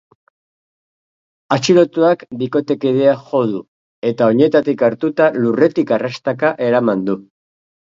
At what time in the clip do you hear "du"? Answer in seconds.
3.53-3.61, 7.13-7.21